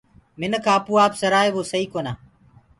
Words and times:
منک 0.39 0.65
آپو 0.75 0.91
ڪوُ 0.93 0.93
آپ 1.03 1.13
سَرآئي 1.21 1.49
وو 1.53 1.61
سئي 1.71 1.85
ڪونآ۔ 1.93 2.13